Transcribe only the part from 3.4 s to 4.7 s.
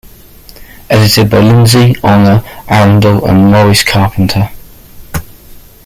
Maurice Carpenter.